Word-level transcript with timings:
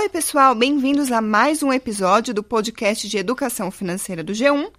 Oi, 0.00 0.08
pessoal, 0.08 0.54
bem-vindos 0.54 1.12
a 1.12 1.20
mais 1.20 1.62
um 1.62 1.70
episódio 1.70 2.32
do 2.32 2.42
podcast 2.42 3.06
de 3.06 3.18
Educação 3.18 3.70
Financeira 3.70 4.24
do 4.24 4.32
G1. 4.32 4.70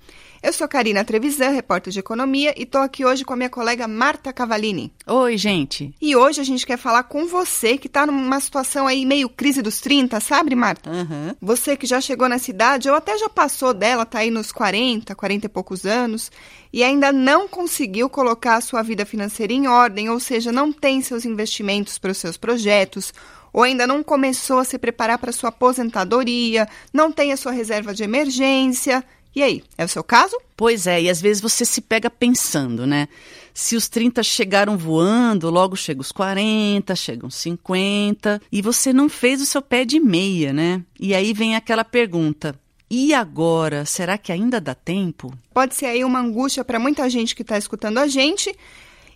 Eu 0.42 0.52
sou 0.52 0.68
Karina 0.68 1.06
Trevisan, 1.06 1.50
repórter 1.50 1.94
de 1.94 2.00
economia, 2.00 2.56
e 2.58 2.64
estou 2.64 2.82
aqui 2.82 3.06
hoje 3.06 3.24
com 3.24 3.34
a 3.34 3.36
minha 3.36 3.50
colega 3.50 3.88
Marta 3.88 4.34
Cavalini. 4.34 4.92
Oi, 5.06 5.38
gente. 5.38 5.94
E 6.02 6.16
hoje 6.16 6.42
a 6.42 6.44
gente 6.44 6.66
quer 6.66 6.78
falar 6.78 7.04
com 7.04 7.28
você 7.28 7.78
que 7.78 7.86
está 7.86 8.08
numa 8.08 8.40
situação 8.40 8.88
aí 8.88 9.06
meio 9.06 9.30
crise 9.30 9.62
dos 9.62 9.80
30, 9.80 10.20
sabe, 10.20 10.56
Marta? 10.56 10.90
Uhum. 10.90 11.36
Você 11.40 11.78
que 11.78 11.86
já 11.86 12.02
chegou 12.02 12.28
na 12.28 12.40
cidade 12.40 12.90
ou 12.90 12.96
até 12.96 13.16
já 13.20 13.30
passou 13.30 13.76
dela, 13.76 14.08
tá 14.08 14.20
aí 14.20 14.32
nos 14.32 14.52
40, 14.52 15.14
40 15.14 15.46
e 15.46 15.50
poucos 15.50 15.86
anos, 15.86 16.32
e 16.74 16.84
ainda 16.84 17.12
não 17.12 17.48
conseguiu 17.48 18.10
colocar 18.10 18.56
a 18.56 18.62
sua 18.62 18.82
vida 18.82 19.06
financeira 19.06 19.54
em 19.54 19.68
ordem, 19.68 20.10
ou 20.10 20.20
seja, 20.20 20.52
não 20.52 20.74
tem 20.74 21.00
seus 21.00 21.26
investimentos 21.26 22.00
para 22.00 22.10
os 22.10 22.18
seus 22.18 22.38
projetos 22.38 23.14
ou 23.54 23.64
ainda 23.64 23.86
não 23.86 24.04
começou 24.04 24.60
a 24.60 24.64
se 24.64 24.78
preparar 24.78 25.18
para 25.18 25.32
sua 25.32 25.50
aposentadoria, 25.50 26.68
não 26.94 27.12
tem 27.12 27.32
a 27.32 27.38
sua 27.38 27.52
reserva 27.52 27.94
de 27.94 28.04
emergência. 28.04 29.04
E 29.36 29.42
aí, 29.42 29.64
é 29.78 29.86
o 29.86 29.88
seu 29.88 30.04
caso? 30.04 30.38
Pois 30.58 30.88
é, 30.88 31.04
e 31.04 31.10
às 31.10 31.22
vezes 31.22 31.42
você 31.42 31.64
se 31.64 31.82
pega 31.82 32.10
pensando, 32.10 32.86
né? 32.86 33.08
Se 33.54 33.76
os 33.76 33.88
30 33.88 34.24
chegaram 34.24 34.78
voando, 34.78 35.50
logo 35.50 35.76
chega 35.76 36.02
os 36.02 36.12
40, 36.12 36.96
chegam 36.96 37.28
os 37.28 37.36
50, 37.36 38.42
e 38.52 38.62
você 38.62 38.92
não 38.94 39.08
fez 39.10 39.42
o 39.42 39.46
seu 39.46 39.62
pé 39.62 39.86
de 39.86 40.00
meia, 40.00 40.52
né? 40.52 40.82
E 41.00 41.14
aí 41.14 41.34
vem 41.34 41.56
aquela 41.56 41.84
pergunta: 41.84 42.56
e 42.94 43.14
agora, 43.14 43.86
será 43.86 44.18
que 44.18 44.34
ainda 44.34 44.60
dá 44.60 44.76
tempo? 44.76 45.34
Pode 45.54 45.76
ser 45.76 45.86
aí 45.86 46.04
uma 46.04 46.20
angústia 46.20 46.66
para 46.66 46.78
muita 46.78 47.10
gente 47.10 47.34
que 47.34 47.42
está 47.42 47.58
escutando 47.58 48.00
a 48.00 48.08
gente. 48.08 48.54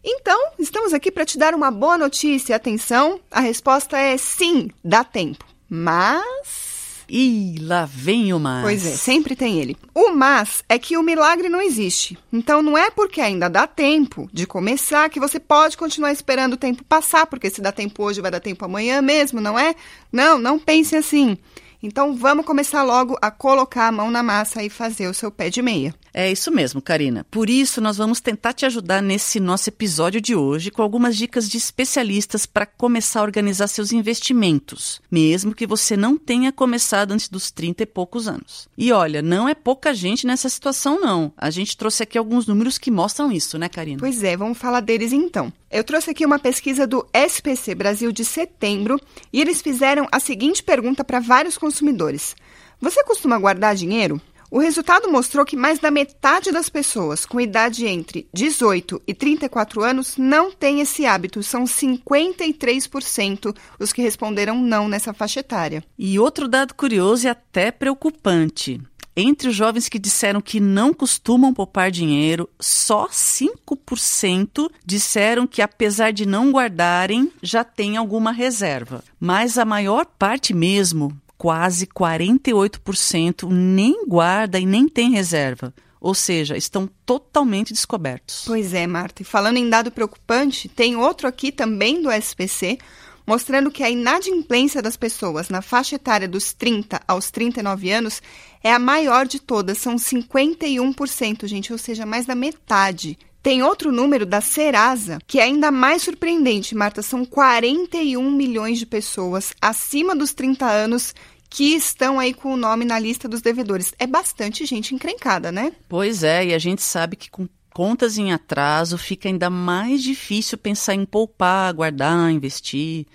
Então, 0.07 0.51
estamos 0.59 0.93
aqui 0.93 1.11
para 1.11 1.25
te 1.25 1.35
dar 1.35 1.55
uma 1.55 1.71
boa 1.71 1.97
notícia. 1.97 2.55
Atenção, 2.55 3.19
a 3.31 3.39
resposta 3.39 3.97
é 3.97 4.15
sim, 4.17 4.69
dá 4.83 5.03
tempo. 5.03 5.43
Mas 5.67 6.75
Ih, 7.09 7.57
lá 7.59 7.85
vem 7.85 8.31
o 8.31 8.39
mas. 8.39 8.63
Pois 8.63 8.85
é, 8.85 8.91
sempre 8.91 9.35
tem 9.35 9.59
ele. 9.59 9.75
O 9.93 10.11
mas 10.11 10.63
é 10.69 10.77
que 10.77 10.95
o 10.95 11.03
milagre 11.03 11.49
não 11.49 11.61
existe. 11.61 12.17
Então 12.31 12.61
não 12.61 12.77
é 12.77 12.91
porque 12.91 13.19
ainda 13.19 13.49
dá 13.49 13.65
tempo 13.65 14.29
de 14.31 14.45
começar 14.45 15.09
que 15.09 15.19
você 15.19 15.39
pode 15.39 15.75
continuar 15.75 16.11
esperando 16.11 16.53
o 16.53 16.57
tempo 16.57 16.83
passar, 16.83 17.25
porque 17.25 17.49
se 17.49 17.61
dá 17.61 17.71
tempo 17.71 18.03
hoje 18.03 18.21
vai 18.21 18.31
dar 18.31 18.39
tempo 18.39 18.63
amanhã 18.63 19.01
mesmo, 19.01 19.41
não 19.41 19.57
é? 19.57 19.75
Não, 20.11 20.37
não 20.37 20.59
pense 20.59 20.95
assim. 20.95 21.37
Então 21.81 22.15
vamos 22.15 22.45
começar 22.45 22.83
logo 22.83 23.17
a 23.21 23.29
colocar 23.29 23.87
a 23.87 23.91
mão 23.91 24.09
na 24.09 24.23
massa 24.23 24.63
e 24.63 24.69
fazer 24.69 25.07
o 25.07 25.13
seu 25.13 25.31
pé 25.31 25.49
de 25.49 25.61
meia. 25.61 25.93
É 26.17 26.31
isso 26.31 26.49
mesmo, 26.49 26.81
Karina. 26.81 27.25
Por 27.29 27.49
isso, 27.49 27.81
nós 27.81 27.97
vamos 27.97 28.21
tentar 28.21 28.53
te 28.53 28.65
ajudar 28.65 29.01
nesse 29.01 29.37
nosso 29.37 29.69
episódio 29.69 30.21
de 30.21 30.33
hoje 30.33 30.71
com 30.71 30.81
algumas 30.81 31.17
dicas 31.17 31.49
de 31.49 31.57
especialistas 31.57 32.45
para 32.45 32.65
começar 32.65 33.19
a 33.19 33.23
organizar 33.23 33.67
seus 33.67 33.91
investimentos, 33.91 35.01
mesmo 35.11 35.53
que 35.53 35.67
você 35.67 35.97
não 35.97 36.17
tenha 36.17 36.53
começado 36.53 37.11
antes 37.11 37.27
dos 37.27 37.51
30 37.51 37.83
e 37.83 37.85
poucos 37.85 38.29
anos. 38.29 38.69
E 38.77 38.93
olha, 38.93 39.21
não 39.21 39.49
é 39.49 39.53
pouca 39.53 39.93
gente 39.93 40.25
nessa 40.25 40.47
situação, 40.47 41.01
não. 41.01 41.33
A 41.35 41.49
gente 41.49 41.75
trouxe 41.75 42.03
aqui 42.03 42.17
alguns 42.17 42.47
números 42.47 42.77
que 42.77 42.89
mostram 42.89 43.29
isso, 43.29 43.57
né, 43.57 43.67
Karina? 43.67 43.99
Pois 43.99 44.23
é, 44.23 44.37
vamos 44.37 44.57
falar 44.57 44.79
deles 44.79 45.11
então. 45.11 45.51
Eu 45.69 45.83
trouxe 45.83 46.11
aqui 46.11 46.25
uma 46.25 46.39
pesquisa 46.39 46.87
do 46.87 47.05
SPC 47.13 47.75
Brasil 47.75 48.13
de 48.13 48.23
setembro 48.23 48.97
e 49.33 49.41
eles 49.41 49.61
fizeram 49.61 50.07
a 50.09 50.21
seguinte 50.21 50.63
pergunta 50.63 51.03
para 51.03 51.19
vários 51.19 51.57
consumidores: 51.57 52.37
Você 52.79 53.03
costuma 53.03 53.37
guardar 53.37 53.75
dinheiro? 53.75 54.21
O 54.49 54.59
resultado 54.59 55.11
mostrou 55.11 55.45
que 55.45 55.57
mais 55.57 55.79
da 55.79 55.89
metade 55.89 56.51
das 56.51 56.69
pessoas 56.69 57.25
com 57.25 57.41
idade 57.41 57.85
entre 57.85 58.27
18 58.33 59.01
e 59.07 59.13
34 59.13 59.83
anos 59.83 60.17
não 60.17 60.51
tem 60.51 60.81
esse 60.81 61.05
hábito. 61.05 61.41
São 61.41 61.63
53% 61.63 63.55
os 63.79 63.91
que 63.91 64.01
responderam 64.01 64.61
não 64.61 64.87
nessa 64.87 65.13
faixa 65.13 65.39
etária. 65.39 65.83
E 65.97 66.19
outro 66.19 66.47
dado 66.47 66.73
curioso 66.75 67.25
e 67.25 67.29
até 67.29 67.71
preocupante. 67.71 68.81
Entre 69.17 69.47
os 69.47 69.55
jovens 69.55 69.87
que 69.87 69.97
disseram 69.97 70.41
que 70.41 70.59
não 70.59 70.93
costumam 70.93 71.53
poupar 71.53 71.89
dinheiro, 71.89 72.49
só 72.59 73.07
5% 73.07 74.69
disseram 74.85 75.47
que, 75.47 75.61
apesar 75.61 76.11
de 76.11 76.25
não 76.25 76.51
guardarem, 76.51 77.31
já 77.41 77.63
têm 77.63 77.95
alguma 77.95 78.33
reserva. 78.33 79.01
Mas 79.17 79.57
a 79.57 79.63
maior 79.63 80.05
parte 80.05 80.53
mesmo 80.53 81.15
quase 81.45 81.85
48% 81.85 83.47
nem 83.51 84.07
guarda 84.07 84.59
e 84.59 84.65
nem 84.65 84.89
tem 84.89 85.11
reserva. 85.11 85.71
Ou 86.01 86.15
seja, 86.15 86.57
estão 86.57 86.89
totalmente 87.05 87.71
descobertos. 87.71 88.45
Pois 88.47 88.73
é, 88.73 88.87
Marta. 88.87 89.21
E 89.21 89.25
falando 89.25 89.57
em 89.57 89.69
dado 89.69 89.91
preocupante, 89.91 90.67
tem 90.67 90.95
outro 90.95 91.27
aqui 91.27 91.51
também 91.51 92.01
do 92.01 92.11
SPC, 92.11 92.79
mostrando 93.27 93.69
que 93.69 93.83
a 93.83 93.89
inadimplência 93.91 94.81
das 94.81 94.97
pessoas 94.97 95.47
na 95.47 95.61
faixa 95.61 95.97
etária 95.97 96.27
dos 96.27 96.51
30 96.51 96.99
aos 97.07 97.29
39 97.29 97.91
anos 97.91 98.23
é 98.63 98.73
a 98.73 98.79
maior 98.79 99.27
de 99.27 99.39
todas, 99.39 99.77
são 99.77 99.97
51%, 99.97 101.45
gente, 101.45 101.71
ou 101.71 101.77
seja, 101.77 102.07
mais 102.07 102.25
da 102.25 102.33
metade. 102.33 103.19
Tem 103.45 103.61
outro 103.61 103.91
número 103.91 104.25
da 104.25 104.41
Serasa 104.41 105.19
que 105.27 105.39
é 105.39 105.43
ainda 105.43 105.69
mais 105.69 106.01
surpreendente, 106.01 106.73
Marta. 106.73 107.03
São 107.03 107.23
41 107.23 108.31
milhões 108.31 108.79
de 108.79 108.87
pessoas 108.87 109.53
acima 109.61 110.15
dos 110.15 110.33
30 110.33 110.65
anos 110.65 111.13
que 111.49 111.75
estão 111.75 112.19
aí 112.19 112.33
com 112.33 112.53
o 112.53 112.57
nome 112.57 112.85
na 112.85 112.99
lista 112.99 113.27
dos 113.27 113.41
devedores. 113.41 113.93
É 113.97 114.07
bastante 114.07 114.65
gente 114.65 114.93
encrencada, 114.93 115.51
né? 115.51 115.71
Pois 115.87 116.23
é, 116.23 116.47
e 116.47 116.53
a 116.53 116.59
gente 116.59 116.81
sabe 116.81 117.15
que 117.15 117.29
com 117.29 117.47
contas 117.73 118.17
em 118.17 118.31
atraso 118.31 118.97
fica 118.97 119.27
ainda 119.27 119.49
mais 119.49 120.01
difícil 120.01 120.57
pensar 120.57 120.95
em 120.95 121.05
poupar, 121.05 121.73
guardar, 121.73 122.31
investir. 122.31 123.05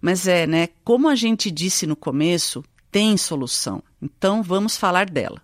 Mas 0.00 0.26
é, 0.26 0.46
né? 0.46 0.68
Como 0.84 1.08
a 1.08 1.14
gente 1.14 1.50
disse 1.50 1.86
no 1.86 1.94
começo, 1.94 2.64
tem 2.90 3.16
solução. 3.16 3.82
Então 4.00 4.42
vamos 4.42 4.76
falar 4.76 5.08
dela. 5.08 5.40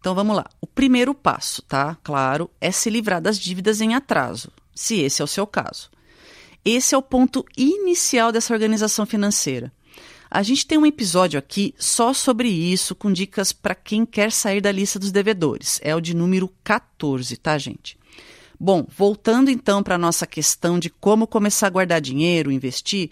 Então 0.00 0.16
vamos 0.16 0.34
lá. 0.34 0.46
O 0.60 0.66
primeiro 0.66 1.14
passo, 1.14 1.62
tá? 1.62 1.96
Claro, 2.02 2.50
é 2.60 2.72
se 2.72 2.90
livrar 2.90 3.20
das 3.22 3.38
dívidas 3.38 3.80
em 3.80 3.94
atraso, 3.94 4.50
se 4.74 5.00
esse 5.00 5.22
é 5.22 5.24
o 5.24 5.28
seu 5.28 5.46
caso. 5.46 5.90
Esse 6.64 6.94
é 6.94 6.98
o 6.98 7.02
ponto 7.02 7.44
inicial 7.56 8.32
dessa 8.32 8.52
organização 8.52 9.06
financeira. 9.06 9.72
A 10.34 10.42
gente 10.42 10.66
tem 10.66 10.78
um 10.78 10.86
episódio 10.86 11.38
aqui 11.38 11.74
só 11.78 12.14
sobre 12.14 12.48
isso, 12.48 12.94
com 12.94 13.12
dicas 13.12 13.52
para 13.52 13.74
quem 13.74 14.06
quer 14.06 14.32
sair 14.32 14.62
da 14.62 14.72
lista 14.72 14.98
dos 14.98 15.12
devedores. 15.12 15.78
É 15.82 15.94
o 15.94 16.00
de 16.00 16.16
número 16.16 16.50
14, 16.64 17.36
tá, 17.36 17.58
gente? 17.58 17.98
Bom, 18.58 18.86
voltando 18.96 19.50
então 19.50 19.82
para 19.82 19.96
a 19.96 19.98
nossa 19.98 20.26
questão 20.26 20.78
de 20.78 20.88
como 20.88 21.26
começar 21.26 21.66
a 21.66 21.70
guardar 21.70 22.00
dinheiro, 22.00 22.50
investir, 22.50 23.10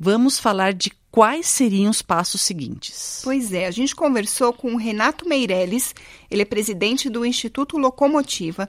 vamos 0.00 0.38
falar 0.38 0.72
de 0.72 0.90
quais 1.10 1.46
seriam 1.46 1.90
os 1.90 2.00
passos 2.00 2.40
seguintes. 2.40 3.20
Pois 3.22 3.52
é, 3.52 3.66
a 3.66 3.70
gente 3.70 3.94
conversou 3.94 4.50
com 4.50 4.72
o 4.72 4.78
Renato 4.78 5.28
Meirelles, 5.28 5.94
ele 6.30 6.40
é 6.40 6.46
presidente 6.46 7.10
do 7.10 7.26
Instituto 7.26 7.76
Locomotiva. 7.76 8.66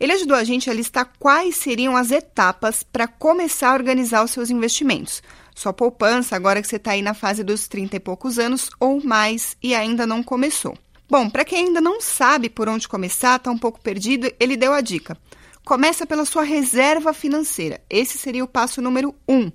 Ele 0.00 0.10
ajudou 0.10 0.36
a 0.36 0.42
gente 0.42 0.68
a 0.68 0.74
listar 0.74 1.12
quais 1.20 1.54
seriam 1.54 1.96
as 1.96 2.10
etapas 2.10 2.82
para 2.82 3.06
começar 3.06 3.70
a 3.70 3.74
organizar 3.74 4.24
os 4.24 4.32
seus 4.32 4.50
investimentos. 4.50 5.22
Sua 5.54 5.72
poupança, 5.72 6.34
agora 6.34 6.60
que 6.60 6.66
você 6.66 6.76
está 6.76 6.92
aí 6.92 7.02
na 7.02 7.14
fase 7.14 7.44
dos 7.44 7.68
30 7.68 7.96
e 7.96 8.00
poucos 8.00 8.38
anos 8.38 8.68
ou 8.80 9.02
mais 9.04 9.56
e 9.62 9.74
ainda 9.74 10.06
não 10.06 10.22
começou. 10.22 10.76
Bom, 11.08 11.30
para 11.30 11.44
quem 11.44 11.66
ainda 11.66 11.80
não 11.80 12.00
sabe 12.00 12.50
por 12.50 12.68
onde 12.68 12.88
começar, 12.88 13.36
está 13.36 13.50
um 13.50 13.58
pouco 13.58 13.80
perdido, 13.80 14.30
ele 14.40 14.56
deu 14.56 14.72
a 14.72 14.80
dica. 14.80 15.16
Começa 15.64 16.06
pela 16.06 16.24
sua 16.24 16.42
reserva 16.42 17.14
financeira. 17.14 17.80
Esse 17.88 18.18
seria 18.18 18.42
o 18.42 18.48
passo 18.48 18.82
número 18.82 19.14
um. 19.28 19.50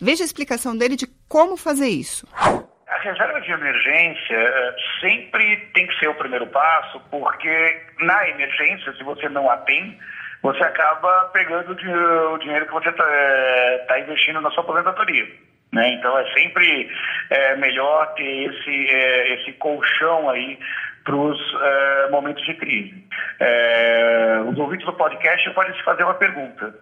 Veja 0.00 0.22
a 0.22 0.26
explicação 0.26 0.76
dele 0.76 0.96
de 0.96 1.06
como 1.28 1.56
fazer 1.56 1.88
isso. 1.88 2.26
A 2.34 2.98
reserva 3.02 3.40
de 3.40 3.50
emergência 3.50 4.36
eh, 4.36 4.76
sempre 5.00 5.56
tem 5.74 5.86
que 5.86 5.98
ser 5.98 6.08
o 6.08 6.14
primeiro 6.14 6.46
passo, 6.46 7.00
porque 7.10 7.82
na 8.00 8.28
emergência, 8.28 8.92
se 8.94 9.02
você 9.02 9.28
não 9.28 9.50
a 9.50 9.56
tem, 9.58 9.98
você 10.42 10.62
acaba 10.62 11.30
pegando 11.32 11.72
o 11.72 12.38
dinheiro 12.38 12.66
que 12.66 12.72
você 12.72 12.88
está 12.88 13.06
é, 13.08 13.78
tá 13.86 13.98
investindo 14.00 14.40
na 14.40 14.50
sua 14.50 14.62
aposentadoria. 14.62 15.26
Né? 15.72 15.92
Então 15.92 16.18
é 16.18 16.32
sempre 16.32 16.90
é, 17.30 17.56
melhor 17.56 18.14
ter 18.14 18.50
esse, 18.50 18.90
é, 18.90 19.34
esse 19.34 19.52
colchão 19.54 20.28
aí 20.28 20.58
para 21.04 21.14
os 21.14 21.38
é, 21.62 22.10
momentos 22.10 22.44
de 22.44 22.54
crise. 22.54 23.04
É, 23.38 24.42
os 24.46 24.58
ouvintes 24.58 24.86
do 24.86 24.92
podcast 24.94 25.50
podem 25.50 25.74
se 25.74 25.82
fazer 25.82 26.04
uma 26.04 26.14
pergunta. 26.14 26.74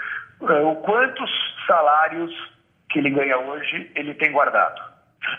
É, 0.43 0.75
quantos 0.83 1.31
salários 1.67 2.33
que 2.91 3.01
ele 3.01 3.11
ganha 3.11 3.37
hoje 3.39 3.91
ele 3.95 4.15
tem 4.15 4.33
guardado? 4.33 4.81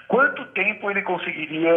Quanto 0.07 0.45
tempo 0.47 0.91
ele 0.91 1.01
conseguiria 1.01 1.73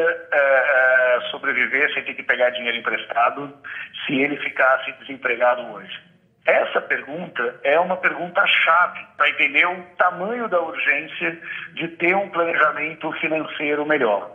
sobreviver 1.31 1.95
sem 1.95 2.03
ter 2.03 2.15
que 2.15 2.23
pegar 2.23 2.51
dinheiro 2.51 2.77
emprestado 2.77 3.57
se 4.05 4.21
ele 4.21 4.37
ficasse 4.39 4.93
desempregado 5.01 5.63
hoje? 5.73 6.12
Essa 6.45 6.81
pergunta 6.81 7.61
é 7.63 7.79
uma 7.79 7.97
pergunta-chave 7.97 9.07
para 9.17 9.31
entender 9.31 9.65
o 9.67 9.83
tamanho 9.97 10.49
da 10.49 10.61
urgência 10.61 11.39
de 11.75 11.89
ter 11.89 12.17
um 12.17 12.29
planejamento 12.31 13.13
financeiro 13.13 13.87
melhor. 13.87 14.29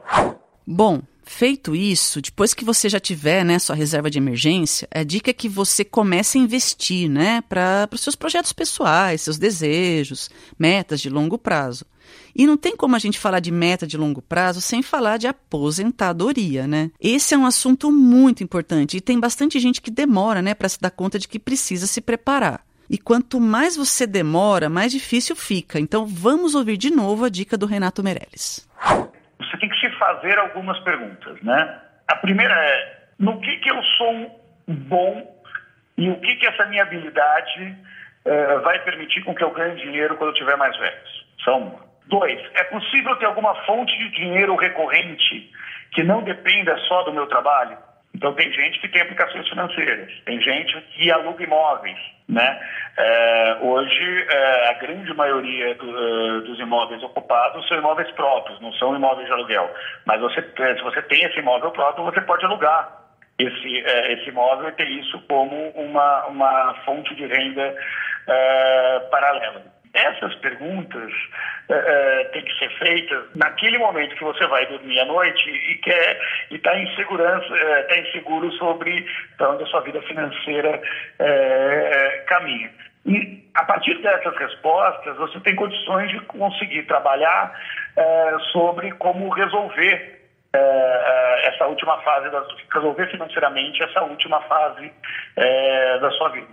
Bom, 0.69 1.01
Feito 1.29 1.75
isso, 1.75 2.21
depois 2.21 2.53
que 2.53 2.63
você 2.63 2.87
já 2.87 3.01
tiver 3.01 3.43
né, 3.43 3.59
sua 3.59 3.75
reserva 3.75 4.09
de 4.09 4.17
emergência, 4.17 4.87
a 4.89 5.03
dica 5.03 5.29
é 5.29 5.33
que 5.33 5.49
você 5.49 5.83
comece 5.83 6.37
a 6.37 6.41
investir 6.41 7.09
né, 7.09 7.41
para 7.41 7.87
os 7.91 7.99
seus 7.99 8.15
projetos 8.15 8.53
pessoais, 8.53 9.21
seus 9.21 9.37
desejos, 9.37 10.29
metas 10.57 11.01
de 11.01 11.09
longo 11.09 11.37
prazo. 11.37 11.85
E 12.33 12.47
não 12.47 12.55
tem 12.55 12.77
como 12.77 12.95
a 12.95 12.99
gente 12.99 13.19
falar 13.19 13.41
de 13.41 13.51
meta 13.51 13.85
de 13.85 13.97
longo 13.97 14.21
prazo 14.21 14.61
sem 14.61 14.81
falar 14.81 15.17
de 15.17 15.27
aposentadoria, 15.27 16.65
né? 16.65 16.91
Esse 16.97 17.33
é 17.35 17.37
um 17.37 17.45
assunto 17.45 17.91
muito 17.91 18.41
importante 18.41 18.95
e 18.95 19.01
tem 19.01 19.19
bastante 19.19 19.59
gente 19.59 19.81
que 19.81 19.91
demora, 19.91 20.41
né, 20.41 20.53
para 20.53 20.69
se 20.69 20.79
dar 20.79 20.91
conta 20.91 21.19
de 21.19 21.27
que 21.27 21.39
precisa 21.39 21.85
se 21.85 21.99
preparar. 21.99 22.65
E 22.89 22.97
quanto 22.97 23.37
mais 23.41 23.75
você 23.75 24.07
demora, 24.07 24.69
mais 24.69 24.93
difícil 24.93 25.35
fica. 25.35 25.77
Então 25.77 26.05
vamos 26.07 26.55
ouvir 26.55 26.77
de 26.77 26.89
novo 26.89 27.25
a 27.25 27.29
dica 27.29 27.57
do 27.57 27.65
Renato 27.65 28.01
Meirelles 28.01 28.65
você 29.39 29.57
tem 29.57 29.69
que 29.69 29.79
se 29.79 29.85
fazer 29.97 30.37
algumas 30.39 30.79
perguntas, 30.79 31.41
né? 31.41 31.81
A 32.07 32.15
primeira 32.15 32.53
é, 32.53 32.97
no 33.19 33.39
que, 33.41 33.57
que 33.57 33.69
eu 33.69 33.83
sou 33.83 34.41
bom 34.67 35.37
e 35.97 36.09
o 36.09 36.19
que, 36.19 36.35
que 36.35 36.47
essa 36.47 36.65
minha 36.67 36.83
habilidade 36.83 37.75
uh, 38.25 38.61
vai 38.61 38.79
permitir 38.83 39.23
com 39.23 39.33
que 39.33 39.43
eu 39.43 39.51
ganhe 39.51 39.75
dinheiro 39.81 40.15
quando 40.15 40.29
eu 40.29 40.35
tiver 40.35 40.55
mais 40.55 40.77
velho? 40.77 41.01
São 41.43 41.59
uma. 41.59 41.87
Dois, 42.05 42.39
é 42.53 42.63
possível 42.65 43.15
ter 43.17 43.25
alguma 43.25 43.53
fonte 43.65 43.97
de 43.97 44.09
dinheiro 44.11 44.55
recorrente 44.55 45.51
que 45.91 46.03
não 46.03 46.23
dependa 46.23 46.77
só 46.87 47.03
do 47.03 47.13
meu 47.13 47.27
trabalho? 47.27 47.77
Então, 48.17 48.33
tem 48.33 48.51
gente 48.51 48.79
que 48.79 48.87
tem 48.89 49.03
aplicações 49.03 49.47
financeiras, 49.47 50.11
tem 50.25 50.41
gente 50.41 50.81
que 50.95 51.11
aluga 51.11 51.43
imóveis. 51.43 51.99
Né? 52.27 52.59
É, 52.97 53.57
hoje, 53.61 54.27
é, 54.27 54.69
a 54.69 54.73
grande 54.73 55.13
maioria 55.13 55.75
do, 55.75 55.85
uh, 55.87 56.41
dos 56.41 56.59
imóveis 56.59 57.01
ocupados 57.03 57.65
são 57.67 57.77
imóveis 57.77 58.09
próprios, 58.11 58.59
não 58.59 58.73
são 58.73 58.95
imóveis 58.95 59.27
de 59.27 59.33
aluguel. 59.33 59.71
Mas 60.05 60.19
você, 60.19 60.41
se 60.41 60.81
você 60.81 61.01
tem 61.03 61.23
esse 61.25 61.37
imóvel 61.37 61.69
próprio, 61.69 62.05
você 62.05 62.19
pode 62.21 62.43
alugar 62.43 62.89
esse, 63.37 63.85
é, 63.85 64.13
esse 64.13 64.29
imóvel 64.29 64.69
e 64.69 64.71
ter 64.73 64.89
isso 64.89 65.21
como 65.29 65.69
uma, 65.69 66.25
uma 66.25 66.73
fonte 66.85 67.13
de 67.13 67.27
renda 67.27 67.75
é, 68.27 68.99
paralela. 69.11 69.76
Essas 69.93 70.35
perguntas 70.35 71.11
é, 71.69 72.23
têm 72.33 72.43
que 72.43 72.59
ser 72.59 72.69
feitas 72.77 73.23
naquele 73.35 73.77
momento 73.77 74.15
que 74.15 74.23
você 74.23 74.45
vai 74.47 74.65
dormir 74.67 74.99
à 74.99 75.05
noite 75.05 75.49
e 75.49 75.75
quer 75.75 76.19
e 76.51 76.55
está 76.55 76.77
em 76.77 76.95
segurança, 76.95 77.45
está 77.45 77.95
é, 77.95 78.07
inseguro 78.07 78.51
sobre 78.53 79.05
para 79.37 79.51
onde 79.51 79.63
a 79.63 79.67
sua 79.67 79.81
vida 79.81 80.01
financeira 80.03 80.81
é, 81.19 82.23
caminha. 82.27 82.71
E 83.05 83.43
a 83.55 83.63
partir 83.63 83.97
dessas 84.01 84.35
respostas, 84.37 85.15
você 85.17 85.39
tem 85.39 85.55
condições 85.55 86.11
de 86.11 86.19
conseguir 86.21 86.83
trabalhar 86.83 87.53
sobre 88.51 88.91
como 88.91 89.29
resolver 89.29 90.19
essa 91.43 91.65
última 91.65 91.97
fase, 92.01 92.29
da, 92.29 92.45
resolver 92.73 93.09
financeiramente 93.09 93.81
essa 93.81 94.03
última 94.03 94.41
fase 94.41 94.91
da 96.01 96.11
sua 96.11 96.29
vida. 96.29 96.47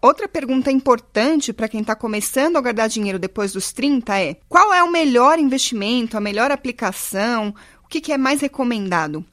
Outra 0.00 0.28
pergunta 0.28 0.70
importante 0.70 1.52
para 1.52 1.68
quem 1.68 1.80
está 1.80 1.96
começando 1.96 2.56
a 2.56 2.60
guardar 2.60 2.88
dinheiro 2.88 3.18
depois 3.18 3.52
dos 3.52 3.72
30 3.72 4.18
é: 4.18 4.36
qual 4.48 4.72
é 4.72 4.82
o 4.82 4.92
melhor 4.92 5.38
investimento, 5.38 6.16
a 6.16 6.20
melhor 6.20 6.52
aplicação, 6.52 7.52
o 7.84 7.88
que, 7.88 8.00
que 8.00 8.12
é 8.12 8.18
mais 8.18 8.40
recomendado? 8.40 9.24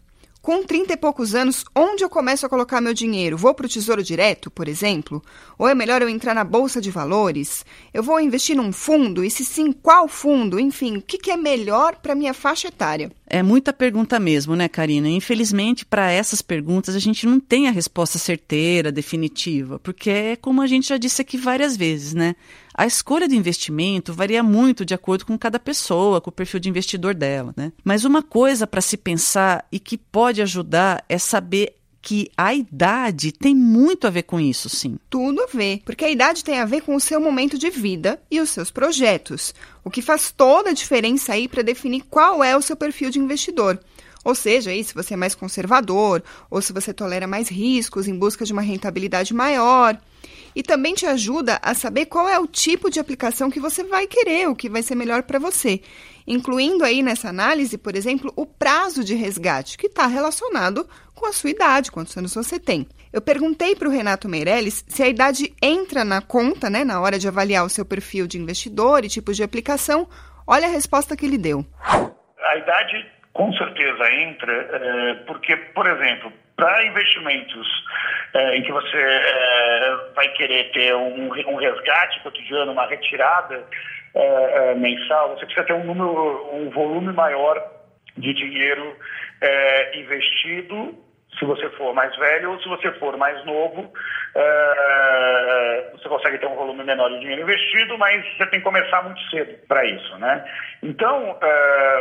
Com 0.46 0.62
30 0.62 0.94
e 0.94 0.98
poucos 0.98 1.34
anos, 1.34 1.66
onde 1.76 2.04
eu 2.04 2.08
começo 2.08 2.46
a 2.46 2.50
colocar 2.50 2.80
meu 2.80 2.94
dinheiro? 2.94 3.36
Vou 3.36 3.52
para 3.56 3.66
o 3.66 3.70
Tesouro 3.70 4.04
Direto, 4.04 4.52
por 4.52 4.68
exemplo? 4.68 5.20
Ou 5.58 5.68
é 5.68 5.74
melhor 5.74 6.04
eu 6.04 6.08
entrar 6.08 6.36
na 6.36 6.44
Bolsa 6.44 6.80
de 6.80 6.92
Valores? 6.92 7.66
Eu 7.92 8.04
vou 8.04 8.20
investir 8.20 8.56
num 8.56 8.72
fundo? 8.72 9.24
E 9.24 9.32
se 9.32 9.44
sim, 9.44 9.72
qual 9.72 10.08
fundo? 10.08 10.60
Enfim, 10.60 10.98
o 10.98 11.02
que, 11.02 11.18
que 11.18 11.32
é 11.32 11.36
melhor 11.36 11.96
para 11.96 12.14
minha 12.14 12.32
faixa 12.32 12.68
etária? 12.68 13.12
É 13.26 13.42
muita 13.42 13.74
pergunta 13.74 14.20
mesmo, 14.20 14.56
né, 14.56 14.68
Karina? 14.68 15.10
Infelizmente, 15.10 15.84
para 15.84 16.12
essas 16.12 16.44
perguntas, 16.44 16.96
a 16.96 17.00
gente 17.00 17.26
não 17.26 17.40
tem 17.40 17.68
a 17.68 17.72
resposta 17.72 18.20
certeira, 18.20 18.92
definitiva, 18.92 19.80
porque 19.80 20.12
é 20.12 20.36
como 20.36 20.62
a 20.62 20.68
gente 20.68 20.90
já 20.90 20.98
disse 20.98 21.24
aqui 21.24 21.38
várias 21.38 21.76
vezes, 21.76 22.14
né? 22.14 22.36
A 22.78 22.86
escolha 22.86 23.26
do 23.26 23.34
investimento 23.34 24.14
varia 24.14 24.44
muito 24.44 24.84
de 24.84 24.94
acordo 24.94 25.26
com 25.26 25.38
cada 25.38 25.58
pessoa, 25.58 26.20
com 26.20 26.30
o 26.30 26.34
perfil 26.34 26.60
de 26.60 26.68
investidor 26.68 27.14
dela, 27.14 27.54
né? 27.56 27.72
Mas 27.86 28.04
uma 28.04 28.22
coisa 28.22 28.68
para 28.68 28.82
se 28.82 28.98
pensar 28.98 29.66
e 29.72 29.80
que 29.80 29.98
pode 29.98 30.42
ajudar 30.42 31.04
é 31.08 31.18
saber 31.18 31.78
que 32.02 32.30
a 32.38 32.54
idade 32.54 33.32
tem 33.32 33.56
muito 33.56 34.06
a 34.06 34.10
ver 34.10 34.24
com 34.24 34.40
isso, 34.40 34.70
sim. 34.70 35.00
Tudo 35.10 35.42
a 35.42 35.48
ver, 35.48 35.82
porque 35.86 36.04
a 36.04 36.10
idade 36.10 36.44
tem 36.44 36.60
a 36.60 36.66
ver 36.66 36.82
com 36.82 36.96
o 36.96 37.00
seu 37.00 37.20
momento 37.22 37.58
de 37.58 37.70
vida 37.70 38.22
e 38.30 38.42
os 38.42 38.50
seus 38.50 38.70
projetos, 38.70 39.56
o 39.84 39.90
que 39.90 40.02
faz 40.02 40.32
toda 40.32 40.70
a 40.70 40.74
diferença 40.74 41.32
aí 41.32 41.48
para 41.48 41.64
definir 41.64 42.04
qual 42.10 42.44
é 42.44 42.56
o 42.58 42.62
seu 42.62 42.76
perfil 42.76 43.10
de 43.10 43.20
investidor. 43.20 43.80
Ou 44.24 44.36
seja, 44.36 44.72
aí, 44.72 44.84
se 44.84 44.94
você 44.94 45.14
é 45.14 45.18
mais 45.18 45.34
conservador 45.34 46.22
ou 46.50 46.62
se 46.62 46.74
você 46.74 46.94
tolera 46.94 47.26
mais 47.26 47.48
riscos 47.48 48.08
em 48.08 48.18
busca 48.18 48.44
de 48.44 48.52
uma 48.52 48.62
rentabilidade 48.62 49.34
maior 49.34 49.98
e 50.56 50.64
também 50.64 50.94
te 50.94 51.06
ajuda 51.06 51.60
a 51.62 51.74
saber 51.74 52.06
qual 52.06 52.30
é 52.30 52.40
o 52.40 52.48
tipo 52.48 52.90
de 52.90 53.00
aplicação 53.00 53.52
que 53.52 53.60
você 53.60 53.84
vai 53.84 54.08
querer, 54.08 54.48
o 54.48 54.56
que 54.56 54.70
vai 54.70 54.82
ser 54.82 54.96
melhor 54.96 55.24
para 55.24 55.38
você, 55.38 55.82
incluindo 56.26 56.84
aí 56.84 57.04
nessa 57.04 57.30
análise, 57.30 57.78
por 57.78 57.96
exemplo, 57.96 58.32
o 58.36 58.46
prazo 58.46 59.04
de 59.04 59.14
resgate, 59.16 59.78
que 59.78 59.88
está 59.88 60.08
relacionado 60.08 60.88
com 61.14 61.26
a 61.26 61.34
sua 61.34 61.50
idade, 61.50 61.92
quantos 61.92 62.16
anos 62.18 62.34
você 62.34 62.60
tem. 62.60 62.88
Eu 63.12 63.22
perguntei 63.22 63.76
para 63.76 63.88
o 63.88 63.92
Renato 63.92 64.28
Meirelles 64.28 64.84
se 64.88 65.04
a 65.04 65.08
idade 65.08 65.54
entra 65.62 66.04
na 66.04 66.22
conta, 66.22 66.70
né, 66.70 66.84
na 66.84 67.00
hora 67.00 67.18
de 67.20 67.28
avaliar 67.28 67.66
o 67.66 67.70
seu 67.70 67.86
perfil 67.86 68.28
de 68.28 68.38
investidor 68.38 69.06
e 69.06 69.10
tipos 69.10 69.38
de 69.38 69.44
aplicação. 69.44 70.08
Olha 70.46 70.68
a 70.68 70.72
resposta 70.72 71.16
que 71.16 71.26
ele 71.26 71.38
deu. 71.38 71.66
A 71.84 72.58
idade 72.58 73.06
com 73.36 73.52
certeza 73.54 74.14
entra, 74.14 74.52
é, 74.54 75.14
porque, 75.26 75.56
por 75.74 75.86
exemplo, 75.88 76.32
para 76.56 76.86
investimentos 76.86 77.68
é, 78.36 78.58
em 78.58 78.64
que 78.64 78.72
você 78.72 78.98
é, 78.98 79.98
vai 80.14 80.28
querer 80.34 80.70
ter 80.72 80.94
um, 80.94 81.32
um, 81.32 81.56
resgate 81.56 82.22
cotidiano, 82.22 82.74
uma 82.74 82.86
retirada 82.86 83.64
é, 84.14 84.72
é, 84.72 84.76
mensal, 84.76 85.30
você 85.30 85.46
precisa 85.46 85.66
ter 85.66 85.74
um 85.74 85.86
número, 85.86 86.54
um 86.54 86.70
volume 86.70 87.14
maior 87.14 87.58
de 88.18 88.34
dinheiro 88.34 88.96
é, 89.42 89.98
investido, 89.98 90.98
se 91.40 91.46
você 91.46 91.70
for 91.72 91.94
mais 91.94 92.14
velho 92.18 92.52
ou 92.52 92.60
se 92.62 92.68
você 92.68 92.92
for 92.94 93.18
mais 93.18 93.44
novo, 93.46 93.92
você 95.92 96.08
consegue 96.08 96.38
ter 96.38 96.48
um 96.48 96.56
volume 96.56 96.84
menor 96.86 97.10
de 97.10 97.20
dinheiro 97.20 97.42
investido, 97.42 97.98
mas 97.98 98.24
você 98.38 98.46
tem 98.48 98.60
que 98.60 98.66
começar 98.66 99.04
muito 99.04 99.22
cedo 99.30 99.54
para 99.68 99.86
isso, 99.86 100.18
né? 100.18 100.46
Então, 100.82 101.38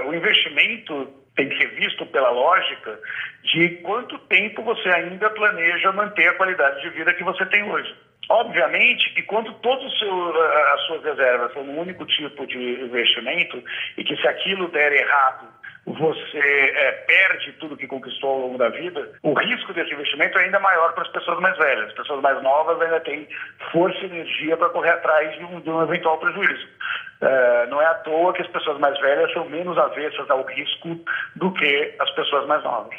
o 0.06 0.14
investimento 0.14 1.12
tem 1.36 1.48
que 1.48 1.58
ser 1.58 1.68
visto 1.74 2.06
pela 2.06 2.30
lógica 2.30 2.98
de 3.42 3.68
quanto 3.82 4.18
tempo 4.20 4.62
você 4.62 4.88
ainda 4.88 5.28
planeja 5.30 5.92
manter 5.92 6.28
a 6.28 6.34
qualidade 6.34 6.80
de 6.82 6.90
vida 6.90 7.12
que 7.14 7.24
você 7.24 7.44
tem 7.46 7.62
hoje. 7.62 7.94
Obviamente 8.28 9.12
que 9.14 9.22
quando 9.22 9.52
todas 9.54 9.92
as 9.92 10.80
suas 10.86 11.04
reservas 11.04 11.52
são 11.52 11.62
um 11.62 11.80
único 11.80 12.06
tipo 12.06 12.46
de 12.46 12.58
investimento 12.82 13.62
e 13.98 14.04
que 14.04 14.16
se 14.16 14.26
aquilo 14.26 14.68
der 14.68 14.92
errado 14.92 15.48
você 15.86 16.38
é, 16.38 16.92
perde 17.06 17.52
tudo 17.60 17.76
que 17.76 17.86
conquistou 17.86 18.30
ao 18.30 18.38
longo 18.40 18.58
da 18.58 18.70
vida, 18.70 19.12
o 19.22 19.34
risco 19.34 19.72
desse 19.74 19.92
investimento 19.92 20.38
é 20.38 20.44
ainda 20.44 20.58
maior 20.58 20.94
para 20.94 21.02
as 21.02 21.12
pessoas 21.12 21.38
mais 21.40 21.56
velhas. 21.58 21.88
As 21.88 21.94
pessoas 21.94 22.22
mais 22.22 22.42
novas 22.42 22.80
ainda 22.80 23.00
têm 23.00 23.28
força 23.70 23.98
e 23.98 24.06
energia 24.06 24.56
para 24.56 24.70
correr 24.70 24.90
atrás 24.90 25.36
de 25.36 25.44
um, 25.44 25.60
de 25.60 25.68
um 25.68 25.82
eventual 25.82 26.18
prejuízo. 26.18 26.68
É, 27.20 27.66
não 27.68 27.80
é 27.80 27.86
à 27.86 27.94
toa 27.94 28.32
que 28.32 28.42
as 28.42 28.48
pessoas 28.48 28.78
mais 28.78 28.98
velhas 29.00 29.32
são 29.32 29.48
menos 29.48 29.78
avessas 29.78 30.28
ao 30.30 30.44
risco 30.44 30.98
do 31.36 31.52
que 31.52 31.94
as 31.98 32.10
pessoas 32.10 32.46
mais 32.46 32.62
novas. 32.62 32.94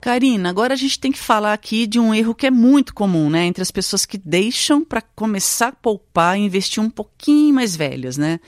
Karina, 0.00 0.48
agora 0.48 0.74
a 0.74 0.76
gente 0.76 0.98
tem 0.98 1.12
que 1.12 1.18
falar 1.18 1.52
aqui 1.52 1.86
de 1.86 2.00
um 2.00 2.14
erro 2.14 2.34
que 2.34 2.46
é 2.46 2.50
muito 2.50 2.94
comum, 2.94 3.30
né, 3.30 3.44
entre 3.44 3.62
as 3.62 3.70
pessoas 3.70 4.06
que 4.06 4.18
deixam 4.18 4.84
para 4.84 5.02
começar 5.14 5.68
a 5.68 5.72
poupar 5.72 6.36
e 6.36 6.42
investir 6.42 6.82
um 6.82 6.90
pouquinho 6.90 7.54
mais 7.54 7.76
velhas, 7.76 8.16
né? 8.16 8.40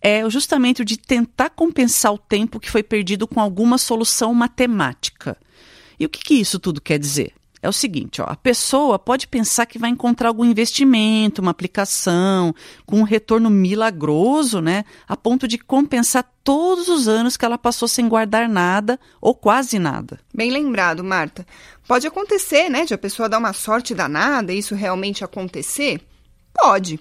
É 0.00 0.28
justamente 0.30 0.82
o 0.82 0.84
de 0.84 0.96
tentar 0.96 1.50
compensar 1.50 2.12
o 2.12 2.18
tempo 2.18 2.60
que 2.60 2.70
foi 2.70 2.82
perdido 2.82 3.26
com 3.26 3.40
alguma 3.40 3.78
solução 3.78 4.32
matemática. 4.32 5.36
E 5.98 6.06
o 6.06 6.08
que, 6.08 6.20
que 6.20 6.34
isso 6.34 6.58
tudo 6.58 6.80
quer 6.80 6.98
dizer? 6.98 7.32
É 7.62 7.68
o 7.68 7.72
seguinte, 7.72 8.22
ó, 8.22 8.24
a 8.24 8.36
pessoa 8.36 8.98
pode 8.98 9.26
pensar 9.26 9.66
que 9.66 9.78
vai 9.78 9.90
encontrar 9.90 10.28
algum 10.28 10.44
investimento, 10.44 11.42
uma 11.42 11.50
aplicação 11.50 12.54
com 12.86 13.00
um 13.00 13.04
retorno 13.04 13.50
milagroso, 13.50 14.60
né, 14.60 14.84
a 15.06 15.16
ponto 15.16 15.48
de 15.48 15.58
compensar 15.58 16.24
todos 16.44 16.88
os 16.88 17.08
anos 17.08 17.36
que 17.36 17.44
ela 17.44 17.58
passou 17.58 17.88
sem 17.88 18.08
guardar 18.08 18.48
nada 18.48 18.98
ou 19.20 19.34
quase 19.34 19.78
nada. 19.78 20.20
Bem 20.32 20.50
lembrado, 20.50 21.02
Marta. 21.02 21.46
Pode 21.86 22.06
acontecer, 22.06 22.68
né, 22.68 22.84
de 22.84 22.94
a 22.94 22.98
pessoa 22.98 23.28
dar 23.28 23.38
uma 23.38 23.52
sorte 23.52 23.94
danada 23.94 24.52
e 24.52 24.58
isso 24.58 24.74
realmente 24.74 25.24
acontecer? 25.24 26.00
Pode. 26.54 27.00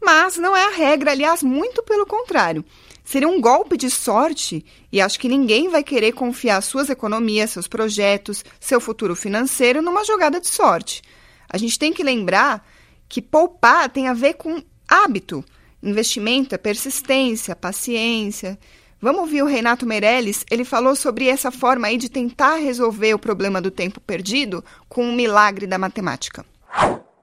Mas 0.00 0.36
não 0.36 0.56
é 0.56 0.66
a 0.66 0.76
regra, 0.76 1.10
aliás, 1.10 1.42
muito 1.42 1.82
pelo 1.82 2.06
contrário. 2.06 2.64
Seria 3.08 3.26
um 3.26 3.40
golpe 3.40 3.78
de 3.78 3.88
sorte 3.88 4.62
e 4.92 5.00
acho 5.00 5.18
que 5.18 5.30
ninguém 5.30 5.70
vai 5.70 5.82
querer 5.82 6.12
confiar 6.12 6.60
suas 6.60 6.90
economias, 6.90 7.48
seus 7.48 7.66
projetos, 7.66 8.44
seu 8.60 8.82
futuro 8.82 9.16
financeiro 9.16 9.80
numa 9.80 10.04
jogada 10.04 10.38
de 10.38 10.46
sorte. 10.46 11.00
A 11.48 11.56
gente 11.56 11.78
tem 11.78 11.90
que 11.90 12.02
lembrar 12.02 12.62
que 13.08 13.22
poupar 13.22 13.88
tem 13.88 14.08
a 14.08 14.12
ver 14.12 14.34
com 14.34 14.62
hábito. 14.86 15.42
Investimento 15.82 16.54
é 16.54 16.58
persistência, 16.58 17.56
paciência. 17.56 18.58
Vamos 19.00 19.22
ouvir 19.22 19.42
o 19.42 19.46
Renato 19.46 19.86
Meirelles? 19.86 20.44
Ele 20.50 20.62
falou 20.62 20.94
sobre 20.94 21.28
essa 21.28 21.50
forma 21.50 21.86
aí 21.86 21.96
de 21.96 22.10
tentar 22.10 22.56
resolver 22.56 23.14
o 23.14 23.18
problema 23.18 23.58
do 23.58 23.70
tempo 23.70 24.02
perdido 24.02 24.62
com 24.86 25.08
o 25.08 25.14
milagre 25.14 25.66
da 25.66 25.78
matemática. 25.78 26.44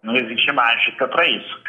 Não 0.05 0.15
existe 0.15 0.51
mágica 0.51 1.07
para 1.07 1.27
isso. 1.27 1.61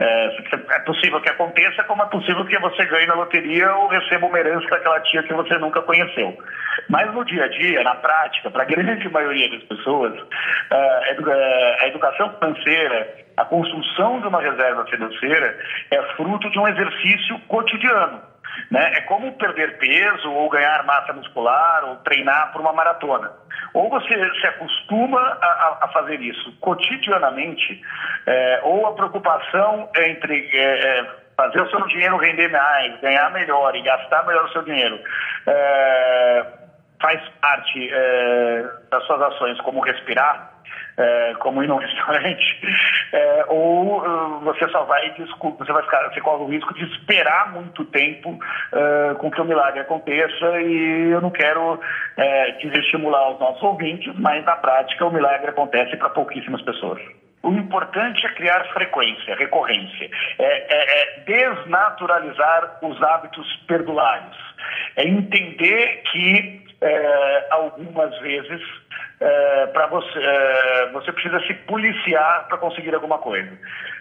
É, 0.00 0.36
é, 0.52 0.78
possível 0.80 1.20
que 1.20 1.30
aconteça, 1.30 1.84
como 1.84 2.02
é 2.02 2.06
possível 2.06 2.44
que 2.44 2.58
você 2.58 2.84
ganhe 2.86 3.06
na 3.06 3.14
loteria 3.14 3.72
ou 3.76 3.86
receba 3.86 4.26
uma 4.26 4.38
herança 4.38 4.68
daquela 4.68 5.00
tia 5.00 5.22
que 5.22 5.32
você 5.32 5.56
nunca 5.58 5.80
conheceu. 5.82 6.36
Mas 6.88 7.14
no 7.14 7.24
dia 7.24 7.44
a 7.44 7.48
dia, 7.48 7.82
na 7.84 7.94
prática, 7.94 8.50
para 8.50 8.62
a 8.62 8.66
grande 8.66 9.08
maioria 9.08 9.48
das 9.48 9.62
pessoas, 9.62 10.12
é, 10.70 11.10
é, 11.12 11.84
a 11.84 11.88
educação 11.88 12.34
financeira, 12.34 13.14
a 13.36 13.44
construção 13.44 14.20
de 14.20 14.26
uma 14.26 14.40
reserva 14.40 14.84
financeira 14.86 15.56
é 15.92 16.02
fruto 16.16 16.50
de 16.50 16.58
um 16.58 16.66
exercício 16.66 17.38
cotidiano. 17.46 18.33
Né? 18.70 18.92
É 18.94 19.00
como 19.02 19.32
perder 19.32 19.78
peso 19.78 20.30
ou 20.30 20.48
ganhar 20.48 20.84
massa 20.84 21.12
muscular 21.12 21.84
ou 21.84 21.96
treinar 21.96 22.52
por 22.52 22.60
uma 22.60 22.72
maratona. 22.72 23.30
Ou 23.72 23.88
você 23.90 24.14
se 24.40 24.46
acostuma 24.46 25.20
a, 25.20 25.78
a 25.82 25.88
fazer 25.88 26.20
isso 26.20 26.56
cotidianamente, 26.60 27.80
é, 28.26 28.60
ou 28.62 28.86
a 28.86 28.94
preocupação 28.94 29.90
entre 29.96 30.48
é, 30.52 31.00
é, 31.00 31.06
fazer 31.36 31.60
o 31.60 31.70
seu 31.70 31.86
dinheiro 31.86 32.16
render 32.16 32.48
mais, 32.48 33.00
ganhar 33.00 33.30
melhor 33.32 33.74
e 33.74 33.82
gastar 33.82 34.24
melhor 34.26 34.44
o 34.44 34.52
seu 34.52 34.62
dinheiro 34.62 34.98
é, 35.46 36.63
faz 37.00 37.20
parte 37.40 37.88
é, 37.92 38.64
das 38.90 39.04
suas 39.04 39.20
ações, 39.20 39.60
como 39.60 39.80
respirar, 39.80 40.52
é, 40.96 41.34
como 41.40 41.62
ir 41.62 41.66
num 41.66 41.76
restaurante, 41.78 42.60
é, 43.12 43.44
ou 43.48 44.00
você 44.40 44.68
só 44.68 44.84
vai, 44.84 45.14
você 45.14 45.72
vai 45.72 45.82
ficar, 45.82 46.08
você 46.10 46.20
corre 46.20 46.44
o 46.44 46.48
risco 46.48 46.72
de 46.74 46.84
esperar 46.92 47.52
muito 47.52 47.84
tempo 47.86 48.38
com 49.18 49.30
que 49.30 49.40
o 49.40 49.44
milagre 49.44 49.80
aconteça 49.80 50.60
e 50.60 51.10
eu 51.10 51.20
não 51.20 51.30
quero 51.30 51.80
é, 52.16 52.52
desestimular 52.52 53.32
os 53.32 53.40
nossos 53.40 53.62
ouvintes, 53.62 54.12
mas 54.18 54.44
na 54.44 54.56
prática 54.56 55.04
o 55.04 55.12
milagre 55.12 55.50
acontece 55.50 55.96
para 55.96 56.10
pouquíssimas 56.10 56.62
pessoas. 56.62 57.00
O 57.44 57.52
importante 57.52 58.24
é 58.24 58.30
criar 58.30 58.64
frequência, 58.72 59.36
recorrência, 59.36 60.08
é, 60.38 60.44
é, 60.44 61.02
é 61.02 61.20
desnaturalizar 61.26 62.78
os 62.80 63.02
hábitos 63.02 63.46
perdulários, 63.68 64.36
é 64.96 65.06
entender 65.06 66.02
que 66.10 66.63
é, 66.84 67.46
algumas 67.50 68.16
vezes 68.20 68.60
é, 69.20 69.66
para 69.68 69.86
você, 69.86 70.18
é, 70.18 70.90
você 70.92 71.12
precisa 71.12 71.40
se 71.46 71.54
policiar 71.66 72.46
para 72.48 72.58
conseguir 72.58 72.94
alguma 72.94 73.18
coisa. 73.18 73.50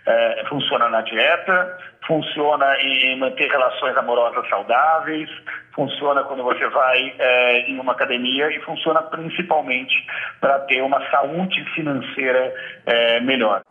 É, 0.06 0.44
funciona 0.50 0.90
na 0.90 1.02
dieta, 1.02 1.78
funciona 2.06 2.76
em 2.82 3.18
manter 3.18 3.50
relações 3.50 3.96
amorosas 3.96 4.48
saudáveis, 4.50 5.30
funciona 5.74 6.24
quando 6.26 6.44
você 6.44 6.68
vai 6.68 7.16
é, 7.18 7.60
em 7.70 7.80
uma 7.80 7.94
academia 7.94 8.50
e 8.50 8.60
funciona 8.62 9.02
principalmente 9.04 9.96
para 10.42 10.60
ter 10.60 10.82
uma 10.82 11.00
saúde 11.10 11.64
financeira 11.74 12.54
é, 12.86 13.20
melhor. 13.22 13.64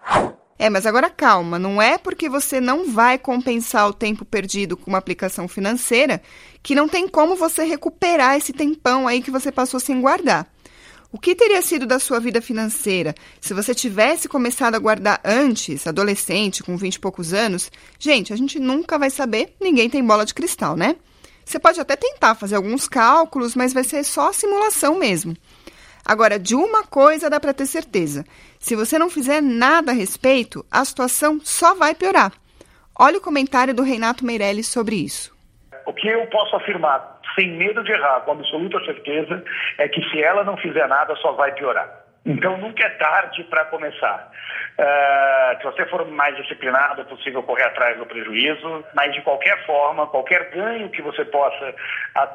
É, 0.59 0.71
mas 0.71 0.87
agora 0.87 1.11
calma, 1.11 1.59
não 1.59 1.81
é 1.81 1.99
porque 1.99 2.29
você 2.29 2.61
não 2.61 2.91
vai 2.91 3.19
compensar 3.19 3.89
o 3.89 3.93
tempo 3.93 4.25
perdido 4.25 4.77
com 4.77 4.91
uma 4.91 4.99
aplicação 4.99 5.49
financeira 5.49 6.23
que 6.63 6.75
não 6.75 6.89
tem 6.89 7.09
como 7.09 7.35
você 7.35 7.65
recuperar 7.65 8.37
esse 8.37 8.53
tempão 8.53 9.09
aí 9.09 9.23
que 9.23 9.31
você 9.31 9.51
passou 9.51 9.81
sem 9.81 10.01
guardar. 10.01 10.47
O 11.11 11.19
que 11.19 11.35
teria 11.35 11.61
sido 11.61 11.85
da 11.85 11.99
sua 11.99 12.19
vida 12.19 12.41
financeira 12.41 13.15
se 13.39 13.53
você 13.53 13.75
tivesse 13.75 14.29
começado 14.29 14.75
a 14.75 14.79
guardar 14.79 15.21
antes, 15.23 15.87
adolescente, 15.87 16.63
com 16.63 16.75
20 16.75 16.95
e 16.95 17.01
poucos 17.01 17.35
anos? 17.35 17.71
Gente, 17.99 18.33
a 18.33 18.37
gente 18.37 18.59
nunca 18.59 18.99
vai 18.99 19.11
saber, 19.11 19.55
ninguém 19.61 19.91
tem 19.91 20.03
bola 20.03 20.25
de 20.25 20.33
cristal, 20.33 20.75
né? 20.75 20.97
Você 21.45 21.59
pode 21.59 21.79
até 21.79 21.97
tentar 21.97 22.35
fazer 22.35 22.55
alguns 22.55 22.89
cálculos, 22.89 23.55
mas 23.55 23.75
vai 23.75 23.85
ser 23.85 24.05
só 24.05 24.33
simulação 24.33 24.99
mesmo. 24.99 25.37
Agora, 26.05 26.39
de 26.39 26.55
uma 26.55 26.85
coisa 26.85 27.31
dá 27.31 27.39
para 27.39 27.55
ter 27.55 27.67
certeza: 27.67 28.25
se 28.59 28.75
você 28.75 28.99
não 28.99 29.11
fizer 29.11 29.41
nada 29.41 29.93
a 29.93 29.95
respeito, 29.95 30.65
a 30.71 30.85
situação 30.85 31.41
só 31.43 31.75
vai 31.75 31.95
piorar. 31.95 32.33
Olha 32.99 33.19
o 33.19 33.23
comentário 33.23 33.75
do 33.75 33.83
Renato 33.83 34.25
Meirelles 34.25 34.69
sobre 34.69 34.97
isso. 34.97 35.33
O 35.87 35.93
que 35.93 36.09
eu 36.09 36.27
posso 36.27 36.55
afirmar 36.57 37.21
sem 37.35 37.51
medo 37.57 37.83
de 37.83 37.93
errar, 37.93 38.21
com 38.21 38.33
absoluta 38.33 38.79
certeza, 38.85 39.43
é 39.79 39.89
que 39.89 40.03
se 40.11 40.23
ela 40.23 40.45
não 40.45 40.57
fizer 40.57 40.87
nada, 40.87 41.17
só 41.17 41.33
vai 41.33 41.53
piorar. 41.55 42.02
Então 42.25 42.57
nunca 42.57 42.85
é 42.85 42.91
tarde 42.91 43.43
para 43.45 43.65
começar. 43.65 44.31
Uh, 44.79 45.59
se 45.59 45.65
você 45.65 45.85
for 45.87 46.07
mais 46.07 46.37
disciplinado, 46.37 47.01
é 47.01 47.05
possível 47.05 47.43
correr 47.43 47.65
atrás 47.65 47.99
do 47.99 48.07
prejuízo, 48.07 48.85
mas 48.95 49.13
de 49.13 49.21
qualquer 49.23 49.67
forma, 49.67 50.07
qualquer 50.07 50.51
ganho 50.51 50.89
que 50.91 51.03
você 51.03 51.25
possa 51.25 51.75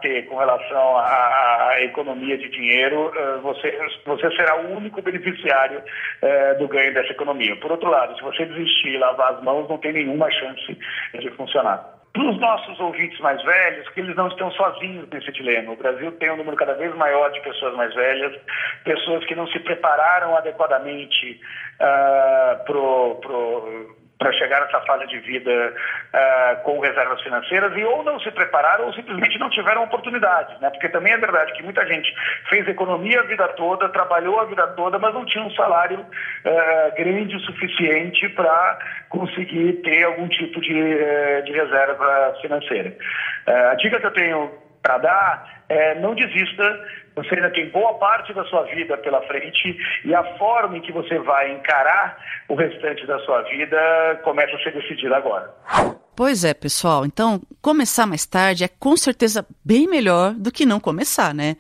ter 0.01 0.27
com 0.27 0.37
relação 0.37 0.97
à, 0.97 1.69
à 1.69 1.81
economia 1.81 2.37
de 2.37 2.49
dinheiro, 2.49 3.11
uh, 3.15 3.41
você, 3.41 3.75
você 4.05 4.29
será 4.35 4.57
o 4.57 4.75
único 4.75 5.01
beneficiário 5.01 5.79
uh, 5.79 6.59
do 6.59 6.67
ganho 6.67 6.93
dessa 6.93 7.11
economia. 7.11 7.55
Por 7.55 7.71
outro 7.71 7.89
lado, 7.89 8.15
se 8.15 8.21
você 8.21 8.45
desistir 8.45 8.89
e 8.89 8.97
lavar 8.97 9.33
as 9.33 9.43
mãos, 9.43 9.69
não 9.69 9.77
tem 9.77 9.93
nenhuma 9.93 10.29
chance 10.29 10.77
de 11.19 11.29
funcionar 11.31 11.96
para 12.17 12.31
os 12.31 12.39
nossos 12.39 12.79
ouvintes 12.79 13.19
mais 13.19 13.41
velhos, 13.43 13.87
que 13.89 13.99
eles 13.99 14.15
não 14.15 14.27
estão 14.27 14.49
sozinhos 14.51 15.07
nesse 15.09 15.31
dilema. 15.31 15.73
O 15.73 15.75
Brasil 15.75 16.11
tem 16.13 16.31
um 16.31 16.37
número 16.37 16.57
cada 16.57 16.73
vez 16.73 16.93
maior 16.95 17.31
de 17.31 17.39
pessoas 17.41 17.75
mais 17.75 17.93
velhas, 17.93 18.35
pessoas 18.83 19.23
que 19.25 19.35
não 19.35 19.45
se 19.47 19.59
prepararam 19.59 20.35
adequadamente 20.35 21.39
uh, 21.79 22.65
pro, 22.65 23.15
pro 23.21 23.95
para 24.17 24.31
chegar 24.33 24.61
nessa 24.61 24.81
fase 24.81 25.05
de 25.07 25.19
vida 25.19 25.51
uh, 25.51 26.63
com 26.63 26.79
reservas 26.79 27.21
financeiras 27.21 27.75
e 27.77 27.83
ou 27.83 28.03
não 28.03 28.19
se 28.19 28.31
prepararam 28.31 28.85
ou 28.85 28.93
simplesmente 28.93 29.37
não 29.37 29.49
tiveram 29.49 29.83
oportunidade, 29.83 30.59
né? 30.59 30.69
Porque 30.71 30.89
também 30.89 31.13
é 31.13 31.17
verdade 31.17 31.53
que 31.53 31.63
muita 31.63 31.85
gente 31.85 32.11
fez 32.49 32.67
economia 32.67 33.19
a 33.19 33.23
vida 33.23 33.47
toda, 33.49 33.89
trabalhou 33.89 34.39
a 34.39 34.45
vida 34.45 34.65
toda, 34.69 34.97
mas 34.97 35.13
não 35.13 35.25
tinha 35.25 35.43
um 35.43 35.51
salário 35.51 35.99
uh, 35.99 36.95
grande 36.95 37.35
o 37.35 37.39
suficiente 37.41 38.27
para 38.29 38.79
conseguir 39.09 39.73
ter 39.83 40.03
algum 40.03 40.27
tipo 40.27 40.59
de, 40.61 40.73
uh, 40.73 41.43
de 41.43 41.51
reserva 41.51 42.35
financeira. 42.41 42.95
a 43.71 43.75
dica 43.75 43.99
que 43.99 44.05
eu 44.05 44.13
tenho 44.13 44.51
para 44.81 44.97
dar 44.97 45.63
é 45.69 45.95
não 45.95 46.15
desista 46.15 46.79
você 47.17 47.33
ainda 47.33 47.49
tem 47.49 47.69
boa 47.69 47.95
parte 47.95 48.31
da 48.33 48.45
sua 48.45 48.61
vida 48.63 48.95
pela 48.97 49.21
frente 49.23 49.75
e 50.05 50.13
a 50.13 50.23
forma 50.37 50.77
em 50.77 50.81
que 50.81 50.91
você 50.91 51.17
vai 51.17 51.51
encarar 51.51 52.17
o 52.47 52.53
restante 52.53 53.05
da 53.07 53.17
sua 53.19 53.41
vida 53.41 54.21
começa 54.23 54.55
a 54.55 54.59
ser 54.59 54.71
decidida 54.73 55.17
agora. 55.17 55.51
Pois 56.15 56.43
é, 56.43 56.53
pessoal. 56.53 57.05
Então, 57.05 57.41
começar 57.61 58.05
mais 58.05 58.25
tarde 58.25 58.63
é 58.63 58.67
com 58.67 58.95
certeza 58.95 59.45
bem 59.65 59.87
melhor 59.87 60.33
do 60.33 60.51
que 60.51 60.65
não 60.65 60.79
começar, 60.79 61.33
né? 61.33 61.57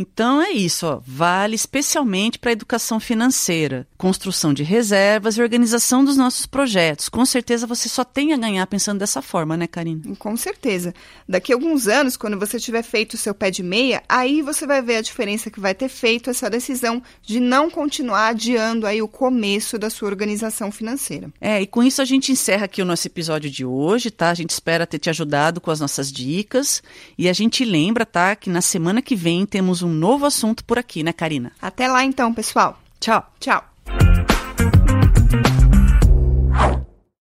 Então 0.00 0.40
é 0.40 0.52
isso, 0.52 0.86
ó, 0.86 1.00
vale 1.04 1.56
especialmente 1.56 2.38
para 2.38 2.50
a 2.50 2.52
educação 2.52 3.00
financeira, 3.00 3.84
construção 3.96 4.54
de 4.54 4.62
reservas 4.62 5.36
e 5.36 5.42
organização 5.42 6.04
dos 6.04 6.16
nossos 6.16 6.46
projetos. 6.46 7.08
Com 7.08 7.26
certeza 7.26 7.66
você 7.66 7.88
só 7.88 8.04
tem 8.04 8.32
a 8.32 8.36
ganhar 8.36 8.64
pensando 8.68 9.00
dessa 9.00 9.20
forma, 9.20 9.56
né, 9.56 9.66
Karina? 9.66 10.02
Com 10.16 10.36
certeza. 10.36 10.94
Daqui 11.28 11.52
a 11.52 11.56
alguns 11.56 11.88
anos, 11.88 12.16
quando 12.16 12.38
você 12.38 12.60
tiver 12.60 12.84
feito 12.84 13.14
o 13.14 13.16
seu 13.16 13.34
pé 13.34 13.50
de 13.50 13.60
meia, 13.60 14.00
aí 14.08 14.40
você 14.40 14.68
vai 14.68 14.80
ver 14.80 14.98
a 14.98 15.02
diferença 15.02 15.50
que 15.50 15.58
vai 15.58 15.74
ter 15.74 15.88
feito 15.88 16.30
essa 16.30 16.48
decisão 16.48 17.02
de 17.20 17.40
não 17.40 17.68
continuar 17.68 18.28
adiando 18.28 18.86
aí 18.86 19.02
o 19.02 19.08
começo 19.08 19.80
da 19.80 19.90
sua 19.90 20.06
organização 20.06 20.70
financeira. 20.70 21.28
É, 21.40 21.60
e 21.60 21.66
com 21.66 21.82
isso 21.82 22.00
a 22.00 22.04
gente 22.04 22.30
encerra 22.30 22.66
aqui 22.66 22.80
o 22.80 22.84
nosso 22.84 23.08
episódio 23.08 23.50
de 23.50 23.64
hoje, 23.64 24.12
tá? 24.12 24.30
A 24.30 24.34
gente 24.34 24.50
espera 24.50 24.86
ter 24.86 25.00
te 25.00 25.10
ajudado 25.10 25.60
com 25.60 25.72
as 25.72 25.80
nossas 25.80 26.12
dicas 26.12 26.84
e 27.18 27.28
a 27.28 27.32
gente 27.32 27.64
lembra, 27.64 28.06
tá, 28.06 28.36
que 28.36 28.48
na 28.48 28.60
semana 28.60 29.02
que 29.02 29.16
vem 29.16 29.44
temos 29.44 29.82
um 29.82 29.87
um 29.88 29.94
novo 29.94 30.26
assunto 30.26 30.64
por 30.64 30.78
aqui, 30.78 31.02
né, 31.02 31.12
Karina? 31.12 31.52
Até 31.60 31.88
lá 31.88 32.04
então, 32.04 32.32
pessoal. 32.32 32.78
Tchau. 33.00 33.26
Tchau. 33.40 33.64